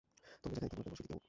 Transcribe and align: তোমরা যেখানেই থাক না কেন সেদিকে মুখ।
তোমরা 0.43 0.59
যেখানেই 0.63 0.69
থাক 0.71 0.77
না 0.77 0.83
কেন 0.87 0.95
সেদিকে 0.97 1.13
মুখ। 1.15 1.19